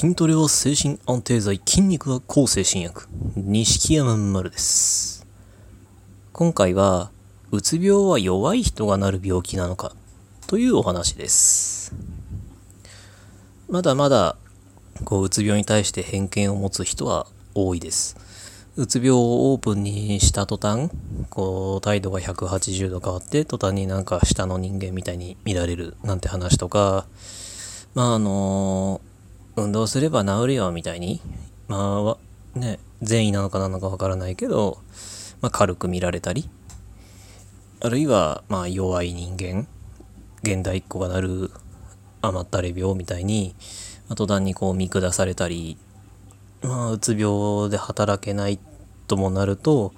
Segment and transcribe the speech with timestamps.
[0.00, 3.08] 筋トレは精神安定剤、筋肉は抗精神薬。
[3.34, 5.26] 錦山丸です。
[6.32, 7.10] 今回は、
[7.50, 9.96] うつ病は弱い人がなる病気なのか
[10.46, 11.96] というお話です。
[13.68, 14.36] まだまだ、
[15.04, 17.26] こう、うつ病に対して偏見を持つ人は
[17.56, 18.16] 多いです。
[18.76, 20.92] うつ病をオープンにした途端、
[21.28, 27.04] こう、態度が180度変わって、途端になんか下の人間みたいに見られるなんて話とか、
[27.96, 29.00] まああの
[29.58, 31.20] 運動すれば治るよみたいに、
[31.68, 32.18] まあわ
[32.54, 34.78] ね、善意なのかなのかわからないけど、
[35.40, 36.48] まあ、軽く見られたり、
[37.80, 39.66] あるいはまあ弱い人間、
[40.42, 41.50] 現代っ子がなる
[42.22, 43.54] 甘ったれ病みたいに、
[44.08, 45.76] まあ、途端にこう見下されたり、
[46.62, 48.58] まあ、うつ病で働けない
[49.06, 49.92] ともなると、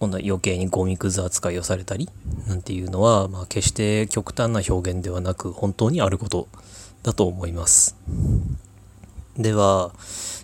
[0.00, 2.10] 今度は余計にゴミくず扱いをされたり
[2.46, 6.48] なんていうのは、まあ、決して極端な表現ではなく本当にあること。
[7.04, 7.94] だと思います。
[9.38, 9.92] では、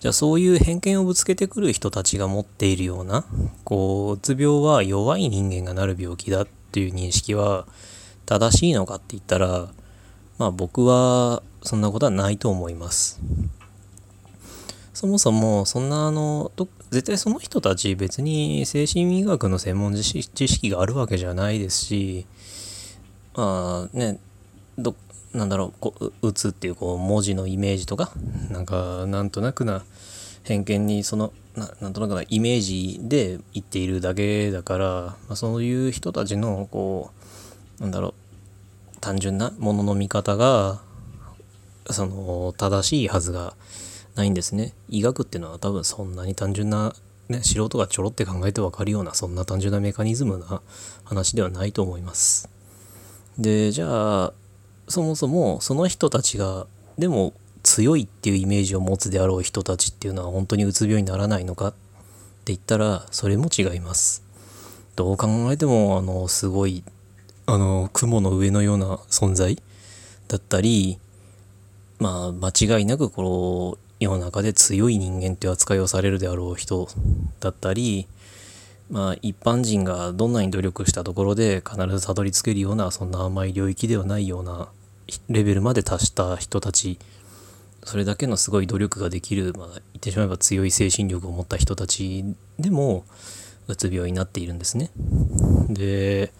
[0.00, 3.24] じゃあそういう偏見をぶつけてくる人たちが持っているような、
[3.64, 7.66] こう、うつ病は弱い人間がなる病気だっていう認識は
[8.24, 9.68] 正しいのかって言ったら、
[10.38, 13.20] まあ僕はそんなことはないと思います。
[14.94, 16.50] そもそも、そんなあの、
[16.90, 22.26] 絶対その人たち別に精神医学の専門知識があるわけじゃないですし、
[23.34, 24.18] まあね、
[24.78, 24.94] どっ、
[25.36, 28.10] なんだろう、こう、打つっていうこう文字のイメージとか、
[28.50, 29.84] なんか、なんとなくな
[30.44, 37.10] 偏見にその、ななんとなくなイメージで言っているだけだから、まあ、そういう人たちの、こ
[37.78, 40.80] う、なんだろう、単純なものの見方が、
[41.90, 43.54] その、正しいはずが
[44.14, 44.72] ないんですね。
[44.88, 46.94] 医学っていうのは多分そんなに単純な、
[47.28, 50.62] ね、素人がちょろって考えてわかるような、そんな単純なメカニズムな
[51.04, 52.48] 話ではないと思います。
[53.38, 54.32] で、じゃあ、
[54.88, 56.66] そもそもその人たちが
[56.98, 61.76] でも強いっていうイメージを持つであろう人たちっていうのは本当にうつ病にならないのかって
[62.46, 64.22] 言ったらそれも違います。
[64.94, 66.82] どう考えてもあのすごい
[67.44, 69.60] あの雲の上のような存在
[70.26, 70.98] だったり
[71.98, 76.88] まあ間違いなくこの世の中で強い人間っていう扱いをされるであろう人
[77.40, 78.06] だったり
[78.90, 84.68] まあ一般人がどんなに努力したところで必ずたどり着けるようなそんな甘い領域ではないような
[85.28, 86.98] レベルまで達した人たち
[87.84, 92.24] それだけのすごい努力ができる、まあ、言ってしまえば強い精神力を持った人たち
[92.58, 93.04] でも
[93.68, 94.90] うつ病になっているんですね。
[95.68, 96.32] で、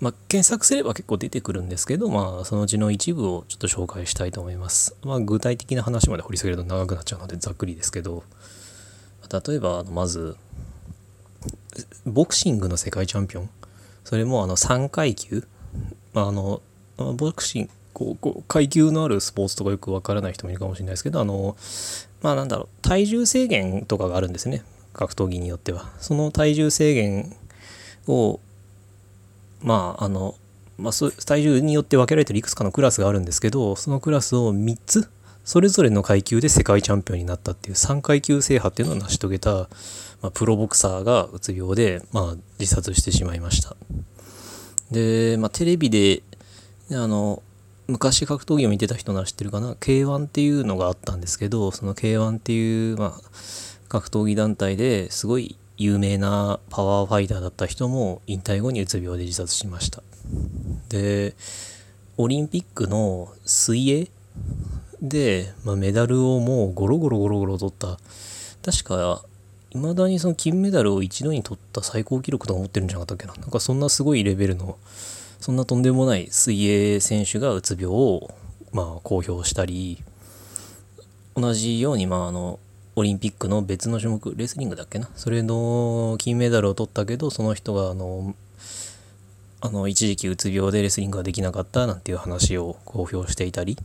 [0.00, 4.94] まあ、検索すれば結構出てくるんですけど、まあ、そのうちの一部をちょっと紹介したいと思います。
[5.02, 8.22] まあ、具体的な話まで掘り下げると長くなっちゃうのでざっくりですけど、
[9.32, 10.36] 例えば、あのまず、
[12.06, 13.50] ボクシングの世界チャンピオン
[14.04, 15.46] それもあの3階級
[16.12, 16.60] まああの
[16.96, 21.56] ボクシングこうこう階級のあるスポーツとかよくわからない人もいるかもしれないですけどあの
[22.22, 27.34] まあなんだろう体重制限とかがあるんですね格闘技によってはその体重制限
[28.06, 28.38] を
[29.62, 30.36] まああの、
[30.78, 30.92] まあ、
[31.26, 35.10] 体重によって分けられてるいくつかのクラスがあるんですけどそのクラスを3つ
[35.42, 43.74] それぞれの階級で世界チャンピオンになったっていう3階級制覇っていうのを成し遂げた、まあ、プロボクサーがうつ病で、まあ、自殺してしまいました。
[44.92, 46.22] で、まあ、テレビで
[46.92, 47.42] あの
[47.88, 53.20] 昔格闘技を見てた人なら知ってるかな？K1 っていうのがあったんですけどその K1 っていう、まあ、
[53.88, 60.02] 格闘技団体ですごい有名なパワーファイターだった人も引退後にうつ病で自殺しました。
[60.90, 61.34] で
[62.18, 64.08] オリンピックの水泳
[65.00, 67.98] で、まあ、メダルをもうゴロゴロゴロゴロ取った。
[68.62, 69.22] 確か
[69.70, 73.34] いまだにその金メダルを一度に取った最高記録とか持ってるんじゃなかったっけな？
[73.40, 74.76] なんかそんなすごいレベルの
[75.40, 78.30] そんなとんでもない水泳選手がうつ病を
[78.72, 80.02] まあ公表したり
[81.34, 82.58] 同じようにまああの
[82.96, 85.08] オリンピックの別の種目レスリングだっけな？
[85.14, 88.34] それの金メダルを取ったけどその人があの
[89.60, 93.76] あの一時期うつ病でレスリングができなかったなんていう話を公表していたり。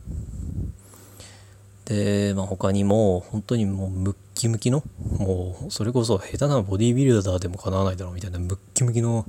[1.84, 4.82] で、まあ、他にも本当にもうムッキムキの
[5.18, 9.26] もうそれこそ下手なボディービルダーでもかなわないだろうみたいなムッキムキの、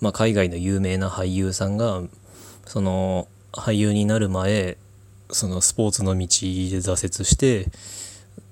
[0.00, 2.02] まあ、海外の有名な俳優さんが
[2.66, 4.76] その俳優になる前
[5.30, 7.66] そのスポーツの道で挫折して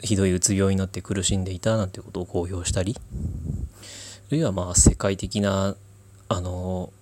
[0.02, 5.76] ひどいうつ病になって苦しんでいたなんてことを公表したりあるいはまあ世界的な
[6.28, 6.92] あの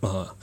[0.00, 0.34] まあ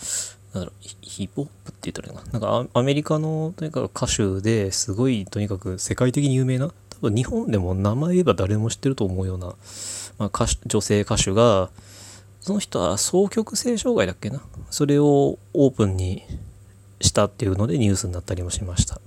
[0.53, 2.31] なんだろうヒップホップって言ったらいいかな。
[2.31, 9.47] なんかアアメリカのとにかく歌手ですごいとにかく世界的に有名な多分日本でも名前言えば誰も知ってると思うような、
[10.17, 11.69] まあ、歌手女性歌手が
[12.45, 14.39] その人は双極性障害だっけな？
[14.69, 16.21] それをオープンに
[17.01, 19.01] したっていうのでニュースになったりもしました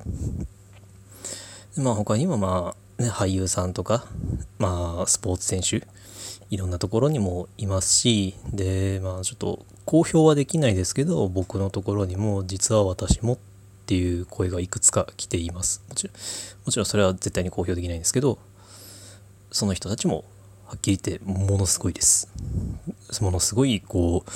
[1.76, 4.06] でまあ他にもまあ、ね、俳優さんとか、
[4.58, 5.86] まあスポーツ選手、
[6.50, 13.38] いろんなところにもいますし、で、まあちょっと公表はできないですけど、僕のところにも実は私もっ
[13.86, 15.84] ていう声がいくつか来ています。
[15.88, 16.16] もちろん、
[16.66, 18.40] もちろんそれは絶対に公表できないんですけど、
[19.52, 20.24] その人たちも
[20.68, 22.28] はっきり言ってものすごいです。
[23.20, 24.30] ものすごいこう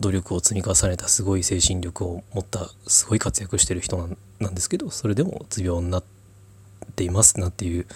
[0.00, 4.08] 努力を積み重ねたすごい精神力を持ったすごい活躍してる人
[4.40, 6.04] なんですけどそれでもうつ病になっ
[6.94, 7.86] ていますなっていう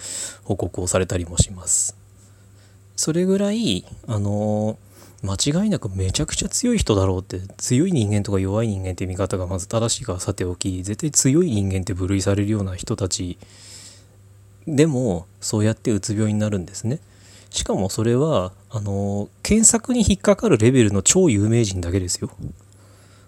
[0.43, 1.95] 報告をされたりもします
[2.95, 4.77] それぐらいあの
[5.23, 13.37] 間違いなくめちゃくちゃ強い人だろうって強い人間とか弱い人間って見方がまず正しいからさておき絶対強い人間って部類されるような人たち
[14.67, 16.99] でもそうやってうつ病になるんですね
[17.53, 22.31] しかもそれはあの検索に引っかかるレベルの超有名人だけですよ。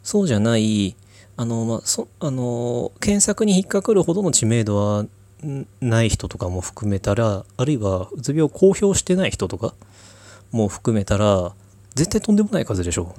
[0.04, 0.96] そうじゃない
[1.38, 5.06] あの、まあ、そあの検索に引っかかるほどの知名度は
[5.80, 9.76] ない人とかも含めたらあるいはうつ病を公表してない人とか
[10.52, 11.54] も含めたら
[11.94, 13.14] 絶対とんでもない数でしょ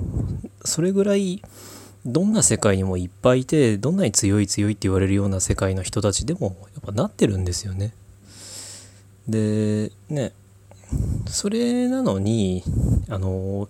[0.65, 0.67] う。
[0.67, 1.41] それぐらい
[2.05, 7.95] どんな世界にもいっぱいいてどんなに強い強いって言われるような世界の人たちでもやっぱなってるんですよね。
[9.29, 10.33] でね
[11.27, 12.63] それなのに
[13.09, 13.69] あの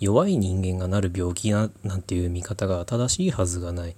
[0.00, 3.96] 弱い人間がなる病気ななんていう見方が正しいはずがない。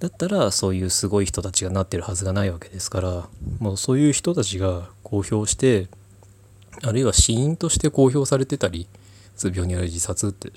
[0.00, 5.88] だったらそういうすごい人たちがなってるはずがないわけですからもうそういう人たちが公表して
[6.82, 8.86] あるいは死因として公表されてたり
[9.34, 10.52] うつ病による自殺って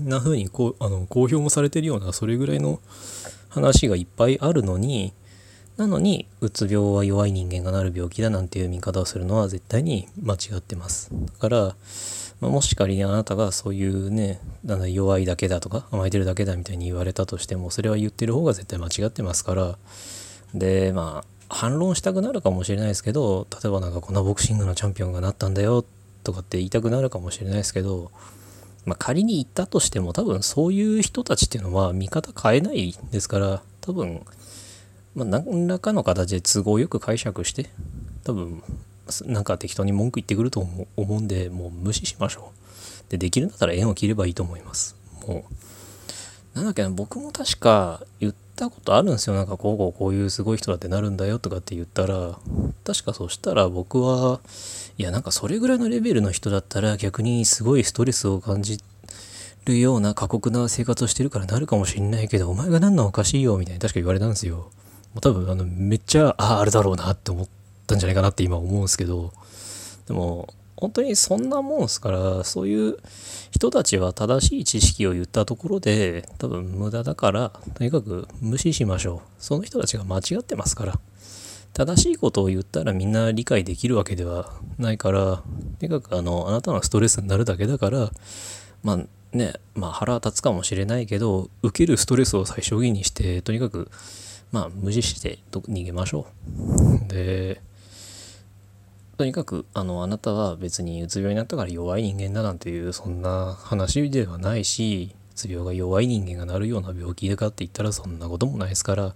[0.00, 2.80] な風にこうあの公表もされてるようなそれぐらいの
[3.48, 5.12] 話がいっぱいあるのに
[5.76, 11.10] なのにうつ病は弱い人間がなる病気だなんていう見方をするのは絶対に間違ってます。
[11.10, 11.76] だから、
[12.40, 19.78] まあ、もし仮にあなたがそういうねなん弱いだけだとか甘えてるだけだみたいに言われたとしてもそれは言ってる方が絶対間違ってますから。
[20.54, 25.84] でまあ反論したくなるかもしれないですけど例えばなんかこんなボクシングのチャンピオンがなったんだよ
[26.22, 28.10] とかって言いたくなるかもしれないですけど
[28.86, 34.24] まあ、仮に言ったとしても多分そういう人たちっていうのは見方変えないですから多分
[35.14, 37.70] まあ、何らかの形で都合よく解釈して
[38.24, 38.62] 多分
[39.26, 40.60] なんか適当に文句言ってくると
[40.96, 42.52] 思うんでもう無視しましょ
[43.08, 43.10] う。
[43.10, 44.94] でできるんだったら縁を切ればいいと思います。
[45.26, 45.54] もう
[46.54, 49.34] なんだっけな僕も確か言ったことあるんですよ。
[49.34, 52.38] なんかこうこうこういうすごい人だってなるんだよとかって言ったら
[52.84, 54.40] 確かそしたら僕は
[54.96, 58.80] いやなんかそれぐらいのレベルの人だったら逆にすごいストレスを感じ
[59.64, 64.70] るような過酷な生活をしてるからなるかもしんないけどお前がなんのおかしいよみたいに確か言われたんですよ。
[65.16, 67.48] う多分あのめっちゃあああれだろうなって思っ
[67.86, 69.32] たんじゃないかなって今思うんですけど
[70.06, 72.96] でも本当にそんなもんすからそういう
[73.50, 79.20] 人たちは正しい知識を言ったところで多分無駄だからとにかく無視しましょう。
[79.38, 80.98] その人たちが間違ってますから。
[81.72, 85.42] 正しいことを言ったらみんな理解できるわけではないからと
[85.82, 88.10] にかくあのあなたのストレスになるだけだから
[88.82, 93.88] まあねまあ腹立つかもしれないけど受けるストレスを最小限にしてとにかく
[94.52, 96.26] まあ無視して逃げましょ
[97.06, 97.08] う。
[97.08, 97.60] で
[99.16, 109.14] とにかくあのあなたは別にうつ病になったから弱い人間だなんていうそんな話ではないしうつ病が弱い人間がなるような病気でかって言ったらそんなこともないですから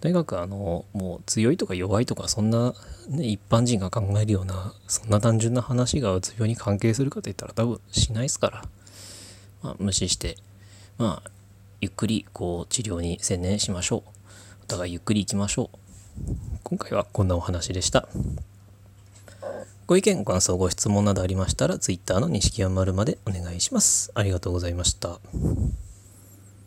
[0.00, 2.72] とにかくあのもう強いとか弱いとかそんな、
[3.08, 8.64] ね、一般人が考えるようなそんな単純な話がうつ病に関係するかといったら多分しないですから、
[9.62, 10.36] まあ、無視して
[10.96, 11.30] まあ
[11.82, 14.19] ゆっくりこう治療に専念しましょう。
[14.70, 15.78] 互いゆっくりいきましょう。
[16.62, 18.08] 今回はこんなお話でした。
[19.86, 24.12] ご意見、ご感想、ご質問などありましたら、Twitter の錦山丸までお願いします。
[24.14, 25.18] ありがとうございました。